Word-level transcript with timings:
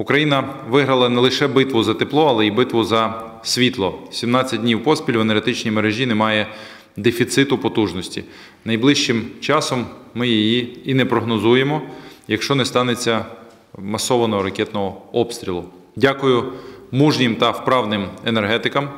Україна 0.00 0.54
виграла 0.70 1.08
не 1.08 1.20
лише 1.20 1.48
битву 1.48 1.82
за 1.82 1.94
тепло, 1.94 2.26
але 2.26 2.46
й 2.46 2.50
битву 2.50 2.84
за 2.84 3.22
світло. 3.42 3.98
17 4.10 4.60
днів 4.60 4.84
поспіль 4.84 5.14
в 5.14 5.20
енергетичній 5.20 5.70
мережі 5.70 6.06
немає 6.06 6.46
дефіциту 6.96 7.58
потужності. 7.58 8.24
Найближчим 8.64 9.26
часом 9.40 9.86
ми 10.14 10.28
її 10.28 10.78
і 10.84 10.94
не 10.94 11.04
прогнозуємо, 11.04 11.82
якщо 12.28 12.54
не 12.54 12.64
станеться 12.64 13.24
масованого 13.78 14.42
ракетного 14.42 15.02
обстрілу. 15.12 15.64
Дякую 15.96 16.52
мужнім 16.90 17.36
та 17.36 17.50
вправним 17.50 18.06
енергетикам, 18.24 18.88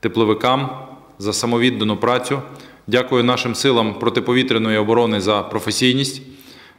тепловикам 0.00 0.70
за 1.18 1.32
самовіддану 1.32 1.96
працю. 1.96 2.42
Дякую 2.86 3.24
нашим 3.24 3.54
силам 3.54 3.94
протиповітряної 3.94 4.78
оборони 4.78 5.20
за 5.20 5.42
професійність. 5.42 6.22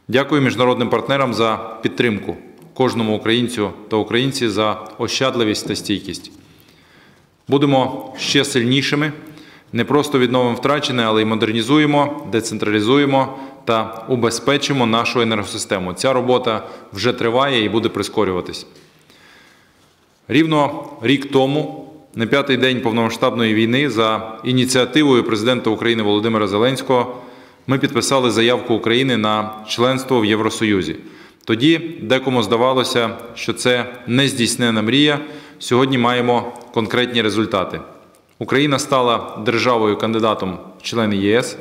Дякую 0.08 0.42
міжнародним 0.42 0.88
партнерам 0.88 1.34
за 1.34 1.78
підтримку, 1.82 2.36
кожному 2.74 3.16
українцю 3.16 3.70
та 3.88 3.96
українці 3.96 4.48
за 4.48 4.88
ощадливість 4.98 5.68
та 5.68 5.76
стійкість. 5.76 6.30
Будемо 7.48 8.12
ще 8.18 8.44
сильнішими. 8.44 9.12
Не 9.72 9.84
просто 9.84 10.18
відновимо 10.18 10.54
втрачене, 10.54 11.02
але 11.02 11.22
й 11.22 11.24
модернізуємо, 11.24 12.28
децентралізуємо 12.32 13.38
та 13.64 14.04
убезпечимо 14.08 14.86
нашу 14.86 15.20
енергосистему. 15.20 15.92
Ця 15.92 16.12
робота 16.12 16.66
вже 16.92 17.12
триває 17.12 17.64
і 17.64 17.68
буде 17.68 17.88
прискорюватись. 17.88 18.66
Рівно 20.28 20.88
рік 21.02 21.30
тому, 21.30 21.88
на 22.14 22.26
п'ятий 22.26 22.56
день 22.56 22.80
повномасштабної 22.80 23.54
війни, 23.54 23.90
за 23.90 24.38
ініціативою 24.44 25.24
президента 25.24 25.70
України 25.70 26.02
Володимира 26.02 26.46
Зеленського, 26.46 27.16
ми 27.66 27.78
підписали 27.78 28.30
заявку 28.30 28.74
України 28.74 29.16
на 29.16 29.50
членство 29.68 30.20
в 30.20 30.24
Євросоюзі. 30.24 30.96
Тоді 31.44 31.78
декому 32.02 32.42
здавалося, 32.42 33.10
що 33.34 33.52
це 33.52 33.86
нездійснена 34.06 34.82
мрія. 34.82 35.20
Сьогодні 35.58 35.98
маємо 35.98 36.52
конкретні 36.74 37.22
результати. 37.22 37.80
Україна 38.38 38.78
стала 38.78 39.42
державою 39.44 39.96
кандидатом 39.96 40.58
в 40.78 40.82
члени 40.82 41.16
ЄС. 41.16 41.56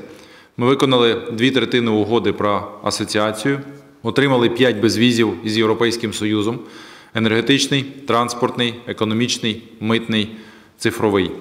Ми 0.58 0.68
виконали 0.68 1.22
дві 1.32 1.52
третини 1.52 1.92
угоди 1.92 2.34
про 2.34 2.72
асоціацію, 2.84 3.60
отримали 4.04 4.50
п'ять 4.50 4.78
безвізів 4.78 5.34
із 5.44 5.58
Європейським 5.58 6.14
Союзом: 6.14 6.60
енергетичний, 7.14 7.84
транспортний, 7.84 8.76
економічний, 8.88 9.64
митний, 9.80 10.30
цифровий. 10.78 11.32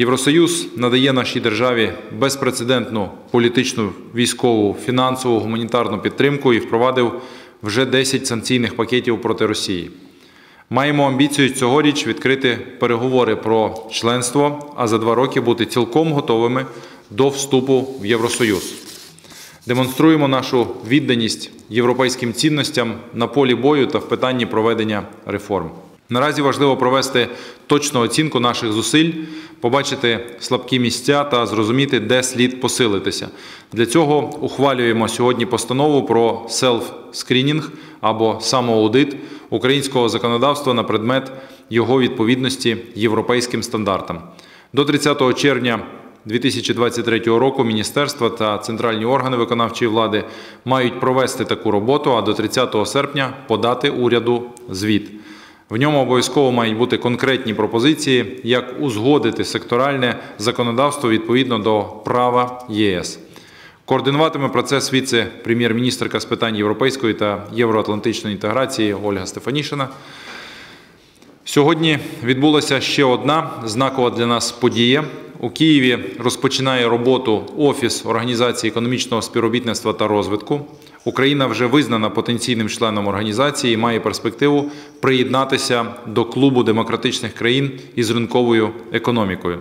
Євросоюз 0.00 0.66
надає 0.76 1.12
нашій 1.12 1.40
державі 1.40 1.92
безпрецедентну 2.18 3.08
політичну, 3.30 3.92
військову, 4.14 4.76
фінансову, 4.84 5.38
гуманітарну 5.38 5.98
підтримку 5.98 6.52
і 6.52 6.58
впровадив 6.58 7.12
вже 7.62 7.86
10 7.86 8.26
санкційних 8.26 8.76
пакетів 8.76 9.22
проти 9.22 9.46
Росії. 9.46 9.90
Маємо 10.70 11.06
амбіцію 11.06 11.50
цьогоріч 11.50 12.06
відкрити 12.06 12.58
переговори 12.78 13.36
про 13.36 13.86
членство, 13.90 14.74
а 14.76 14.88
за 14.88 14.98
два 14.98 15.14
роки 15.14 15.40
бути 15.40 15.66
цілком 15.66 16.12
готовими 16.12 16.66
до 17.10 17.28
вступу 17.28 17.88
в 18.00 18.06
Євросоюз. 18.06 18.74
Демонструємо 19.66 20.28
нашу 20.28 20.66
відданість 20.88 21.50
європейським 21.70 22.32
цінностям 22.32 22.94
на 23.14 23.26
полі 23.26 23.54
бою 23.54 23.86
та 23.86 23.98
в 23.98 24.08
питанні 24.08 24.46
проведення 24.46 25.02
реформ. 25.26 25.70
Наразі 26.12 26.42
важливо 26.42 26.76
провести 26.76 27.28
точну 27.66 28.00
оцінку 28.00 28.40
наших 28.40 28.72
зусиль, 28.72 29.12
побачити 29.60 30.26
слабкі 30.40 30.78
місця 30.78 31.24
та 31.24 31.46
зрозуміти, 31.46 32.00
де 32.00 32.22
слід 32.22 32.60
посилитися. 32.60 33.28
Для 33.72 33.86
цього 33.86 34.30
ухвалюємо 34.40 35.08
сьогодні 35.08 35.46
постанову 35.46 36.02
про 36.02 36.42
селф-скрінінг 36.48 37.68
або 38.00 38.38
самоаудит 38.40 39.16
українського 39.50 40.08
законодавства 40.08 40.74
на 40.74 40.82
предмет 40.82 41.32
його 41.70 42.00
відповідності 42.00 42.76
європейським 42.94 43.62
стандартам. 43.62 44.22
До 44.72 44.84
30 44.84 45.38
червня 45.38 45.80
2023 46.24 47.18
року 47.18 47.64
міністерства 47.64 48.30
та 48.30 48.58
центральні 48.58 49.04
органи 49.04 49.36
виконавчої 49.36 49.90
влади 49.90 50.24
мають 50.64 51.00
провести 51.00 51.44
таку 51.44 51.70
роботу, 51.70 52.16
а 52.16 52.22
до 52.22 52.34
30 52.34 52.76
серпня 52.86 53.32
подати 53.46 53.90
уряду 53.90 54.42
звіт. 54.70 55.19
В 55.70 55.76
ньому 55.76 56.02
обов'язково 56.02 56.52
мають 56.52 56.76
бути 56.76 56.98
конкретні 56.98 57.54
пропозиції, 57.54 58.40
як 58.44 58.74
узгодити 58.80 59.44
секторальне 59.44 60.18
законодавство 60.38 61.10
відповідно 61.10 61.58
до 61.58 61.82
права 61.82 62.64
ЄС. 62.68 63.18
Координуватиме 63.84 64.48
процес 64.48 64.92
віце-прем'єр-міністрка 64.92 66.20
з 66.20 66.24
питань 66.24 66.56
європейської 66.56 67.14
та 67.14 67.46
євроатлантичної 67.52 68.34
інтеграції 68.34 68.94
Ольга 68.94 69.26
Стефанішина. 69.26 69.88
Сьогодні 71.44 71.98
відбулася 72.24 72.80
ще 72.80 73.04
одна 73.04 73.50
знакова 73.64 74.10
для 74.10 74.26
нас 74.26 74.52
подія. 74.52 75.04
У 75.40 75.50
Києві 75.50 75.98
розпочинає 76.18 76.88
роботу 76.88 77.44
Офіс 77.56 78.06
Організації 78.06 78.70
економічного 78.70 79.22
співробітництва 79.22 79.92
та 79.92 80.08
розвитку. 80.08 80.60
Україна 81.04 81.46
вже 81.46 81.66
визнана 81.66 82.10
потенційним 82.10 82.68
членом 82.68 83.06
організації 83.06 83.74
і 83.74 83.76
має 83.76 84.00
перспективу 84.00 84.70
приєднатися 85.00 85.86
до 86.06 86.24
клубу 86.24 86.62
демократичних 86.62 87.34
країн 87.34 87.70
із 87.96 88.10
ринковою 88.10 88.70
економікою. 88.92 89.58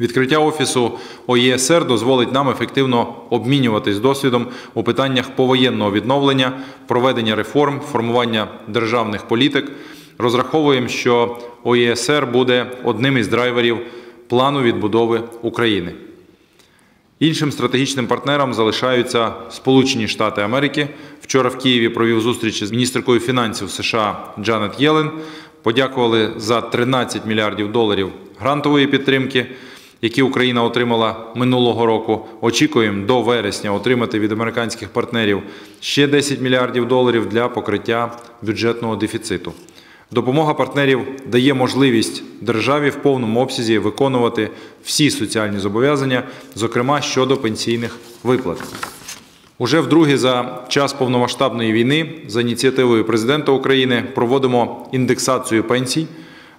Відкриття 0.00 0.38
офісу 0.38 0.92
ОЄСР 1.26 1.86
дозволить 1.86 2.32
нам 2.32 2.50
ефективно 2.50 3.14
обмінюватись 3.30 3.98
досвідом 3.98 4.46
у 4.74 4.82
питаннях 4.82 5.30
повоєнного 5.30 5.92
відновлення, 5.92 6.52
проведення 6.86 7.34
реформ, 7.36 7.80
формування 7.80 8.48
державних 8.68 9.28
політик. 9.28 9.72
Розраховуємо, 10.18 10.88
що 10.88 11.38
ОЄСР 11.64 12.26
буде 12.26 12.66
одним 12.84 13.18
із 13.18 13.28
драйверів 13.28 13.78
плану 14.28 14.62
відбудови 14.62 15.22
України. 15.42 15.94
Іншим 17.20 17.52
стратегічним 17.52 18.06
партнером 18.06 18.54
залишаються 18.54 19.32
Сполучені 19.50 20.08
Штати 20.08 20.42
Америки. 20.42 20.88
Вчора 21.20 21.50
в 21.50 21.58
Києві 21.58 21.88
провів 21.88 22.20
зустріч 22.20 22.64
з 22.64 22.70
міністеркою 22.70 23.20
фінансів 23.20 23.70
США 23.70 24.34
Джанет 24.40 24.80
Єлен. 24.80 25.10
Подякували 25.62 26.32
за 26.36 26.60
13 26.60 27.26
мільярдів 27.26 27.72
доларів 27.72 28.12
грантової 28.38 28.86
підтримки, 28.86 29.46
які 30.02 30.22
Україна 30.22 30.62
отримала 30.62 31.26
минулого 31.34 31.86
року. 31.86 32.26
Очікуємо 32.40 33.06
до 33.06 33.22
вересня 33.22 33.72
отримати 33.72 34.18
від 34.18 34.32
американських 34.32 34.88
партнерів 34.88 35.42
ще 35.80 36.06
10 36.06 36.40
мільярдів 36.40 36.88
доларів 36.88 37.26
для 37.26 37.48
покриття 37.48 38.18
бюджетного 38.42 38.96
дефіциту. 38.96 39.52
Допомога 40.10 40.54
партнерів 40.54 41.00
дає 41.26 41.54
можливість 41.54 42.22
державі 42.40 42.90
в 42.90 42.96
повному 42.96 43.40
обсязі 43.40 43.78
виконувати 43.78 44.50
всі 44.84 45.10
соціальні 45.10 45.58
зобов'язання, 45.58 46.22
зокрема 46.54 47.00
щодо 47.00 47.36
пенсійних 47.36 47.98
виплат. 48.22 48.58
Уже 49.58 49.80
вдруге 49.80 50.18
за 50.18 50.64
час 50.68 50.92
повномасштабної 50.92 51.72
війни 51.72 52.10
за 52.28 52.40
ініціативою 52.40 53.04
президента 53.04 53.52
України 53.52 54.04
проводимо 54.14 54.88
індексацію 54.92 55.64
пенсій, 55.64 56.06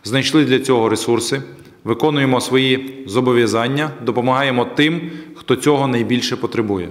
знайшли 0.04 0.46
для 0.46 0.60
цього 0.60 0.90
ресурси, 0.90 1.42
виконуємо 1.84 2.42
свої 2.42 3.04
зобов'язання, 3.08 3.92
допомагаємо 4.06 4.66
тим, 4.66 5.12
хто 5.36 5.56
цього 5.56 5.88
найбільше 5.88 6.36
потребує. 6.36 6.90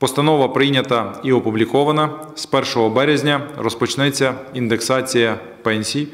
Постанова 0.00 0.48
прийнята 0.48 1.20
і 1.24 1.32
опублікована. 1.32 2.10
З 2.34 2.48
1 2.76 2.94
березня 2.94 3.48
розпочнеться 3.58 4.34
індексація 4.54 5.40
пенсій. 5.62 6.08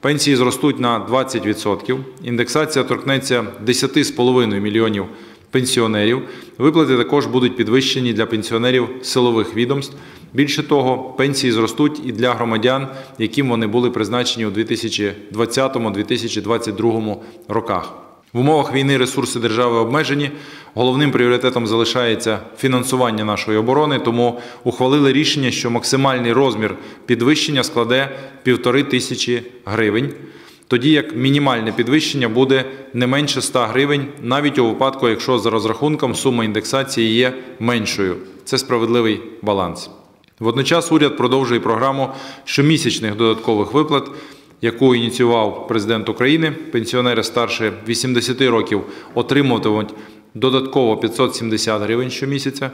Пенсії 0.00 0.36
зростуть 0.36 0.80
на 0.80 1.06
20%. 1.06 1.98
Індексація 2.24 2.84
торкнеться 2.84 3.44
10,5 3.66 4.60
мільйонів 4.60 5.04
пенсіонерів. 5.50 6.22
Виплати 6.58 6.96
також 6.96 7.26
будуть 7.26 7.56
підвищені 7.56 8.12
для 8.12 8.26
пенсіонерів 8.26 8.88
силових 9.02 9.56
відомств. 9.56 9.96
Більше 10.32 10.62
того, 10.62 10.98
пенсії 10.98 11.52
зростуть 11.52 12.00
і 12.04 12.12
для 12.12 12.34
громадян, 12.34 12.88
яким 13.18 13.48
вони 13.48 13.66
були 13.66 13.90
призначені 13.90 14.46
у 14.46 14.50
2020-2022 14.50 17.16
роках. 17.48 18.01
В 18.32 18.38
умовах 18.38 18.74
війни 18.74 18.96
ресурси 18.96 19.40
держави 19.40 19.78
обмежені. 19.78 20.30
Головним 20.74 21.10
пріоритетом 21.10 21.66
залишається 21.66 22.38
фінансування 22.58 23.24
нашої 23.24 23.58
оборони, 23.58 23.98
тому 23.98 24.40
ухвалили 24.64 25.12
рішення, 25.12 25.50
що 25.50 25.70
максимальний 25.70 26.32
розмір 26.32 26.74
підвищення 27.06 27.64
складе 27.64 28.16
півтори 28.42 28.82
тисячі 28.82 29.42
гривень. 29.64 30.14
Тоді 30.66 30.90
як 30.90 31.16
мінімальне 31.16 31.72
підвищення 31.72 32.28
буде 32.28 32.64
не 32.94 33.06
менше 33.06 33.42
100 33.42 33.58
гривень, 33.58 34.06
навіть 34.22 34.58
у 34.58 34.66
випадку, 34.66 35.08
якщо 35.08 35.38
за 35.38 35.50
розрахунком 35.50 36.14
сума 36.14 36.44
індексації 36.44 37.14
є 37.14 37.32
меншою. 37.60 38.16
Це 38.44 38.58
справедливий 38.58 39.20
баланс. 39.42 39.90
Водночас 40.40 40.92
уряд 40.92 41.16
продовжує 41.16 41.60
програму 41.60 42.08
щомісячних 42.44 43.16
додаткових 43.16 43.72
виплат 43.72 44.10
яку 44.62 44.94
ініціював 44.94 45.68
президент 45.68 46.08
України. 46.08 46.52
Пенсіонери 46.72 47.22
старше 47.22 47.72
80 47.88 48.40
років 48.40 48.80
отримуватимуть 49.14 49.94
додатково 50.34 50.96
570 50.96 51.82
гривень 51.82 52.10
щомісяця. 52.10 52.70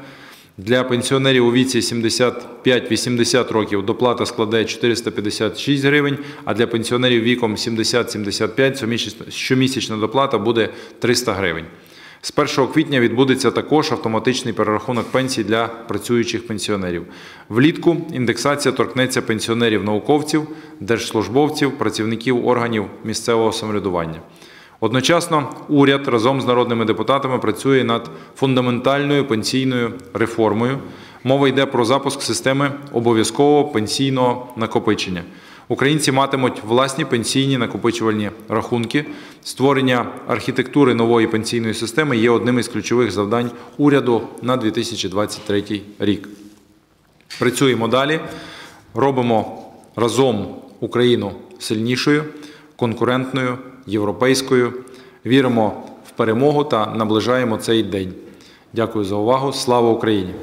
Для 0.59 0.85
пенсіонерів 0.85 1.47
у 1.47 1.53
віці 1.53 1.81
75-80 1.81 3.53
років 3.53 3.87
доплата 3.87 4.27
складає 4.27 4.65
456 4.65 5.85
гривень, 5.85 6.19
а 6.45 6.55
для 6.55 6.67
пенсіонерів 6.67 7.23
віком 7.23 7.57
70-75 7.57 9.31
щомісячна- 9.31 10.01
доплата 10.01 10.39
буде 10.39 10.69
300 10.99 11.33
гривень. 11.33 11.65
З 12.23 12.33
1 12.37 12.67
квітня 12.73 13.01
відбудеться 13.01 13.51
також 13.51 13.93
автоматичний 13.93 14.55
перерахунок 14.55 15.07
пенсій 15.07 15.45
для 15.45 15.67
працюючих 15.67 16.47
пенсіонерів. 16.47 17.05
Влітку 17.49 17.97
індексація 18.13 18.73
торкнеться 18.73 19.23
пенсіонерів-науковців, 19.23 20.47
держслужбовців, 20.81 21.79
працівників 21.79 22.47
органів 22.47 22.85
місцевого 23.05 23.53
самоврядування. 23.53 24.21
Одночасно 24.81 25.49
уряд 25.69 26.09
разом 26.09 26.41
з 26.41 26.47
народними 26.47 26.85
депутатами 26.85 27.39
працює 27.39 27.85
над 27.85 28.11
фундаментальною 28.37 29.25
пенсійною 29.25 29.93
реформою. 30.15 30.79
Мова 31.25 31.49
йде 31.49 31.67
про 31.67 31.85
запуск 31.85 32.23
системи 32.23 32.71
обов'язкового 32.93 33.65
пенсійного 33.65 34.53
накопичення. 34.57 35.23
Українці 35.69 36.13
матимуть 36.13 36.63
власні 36.65 37.05
пенсійні 37.05 37.59
накопичувальні 37.59 38.31
рахунки. 38.49 39.07
Створення 39.45 40.07
архітектури 40.27 40.95
нової 40.95 41.27
пенсійної 41.27 41.75
системи 41.75 42.17
є 42.17 42.31
одним 42.31 42.59
із 42.59 42.69
ключових 42.69 43.11
завдань 43.11 43.51
уряду 43.79 44.23
на 44.43 44.57
2023 44.57 45.83
рік. 45.99 46.29
Працюємо 47.39 47.89
далі, 47.89 48.21
робимо 48.95 49.65
разом 49.97 50.57
Україну 50.81 51.33
сильнішою, 51.59 52.25
конкурентною, 52.77 53.59
європейською. 53.87 54.73
Віримо 55.27 55.83
в 56.07 56.11
перемогу 56.11 56.65
та 56.65 56.87
наближаємо 56.87 57.57
цей 57.57 57.83
день. 57.83 58.13
Дякую 58.73 59.05
за 59.05 59.15
увагу. 59.15 59.53
Слава 59.53 59.91
Україні! 59.91 60.35